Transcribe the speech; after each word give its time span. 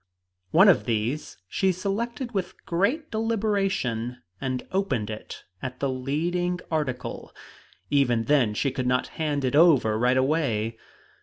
One 0.49 0.67
of 0.67 0.85
these 0.85 1.37
she 1.47 1.71
selected 1.71 2.31
with 2.31 2.65
great 2.65 3.11
deliberation, 3.11 4.17
and 4.41 4.65
opened 4.71 5.11
it 5.11 5.43
at 5.61 5.79
the 5.79 5.89
leading 5.89 6.59
article. 6.71 7.31
Even 7.91 8.23
then 8.23 8.55
she 8.55 8.73
would 8.75 8.87
not 8.87 9.09
hand 9.21 9.45
it 9.45 9.55
over 9.55 9.99
right 9.99 10.17
away. 10.17 10.79